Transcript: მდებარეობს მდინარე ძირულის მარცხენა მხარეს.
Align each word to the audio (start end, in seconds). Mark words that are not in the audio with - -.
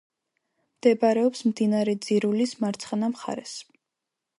მდებარეობს 0.77 1.45
მდინარე 1.51 1.95
ძირულის 2.07 2.55
მარცხენა 2.65 3.15
მხარეს. 3.17 3.59